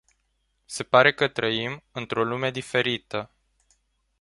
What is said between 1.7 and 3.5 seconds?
într-o lume diferită.